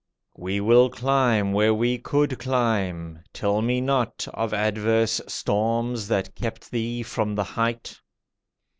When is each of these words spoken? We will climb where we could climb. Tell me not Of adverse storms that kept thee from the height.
We 0.35 0.59
will 0.59 0.89
climb 0.89 1.53
where 1.53 1.75
we 1.75 1.99
could 1.99 2.39
climb. 2.39 3.19
Tell 3.33 3.61
me 3.61 3.81
not 3.81 4.27
Of 4.33 4.51
adverse 4.51 5.21
storms 5.27 6.07
that 6.07 6.33
kept 6.33 6.71
thee 6.71 7.03
from 7.03 7.35
the 7.35 7.43
height. 7.43 8.01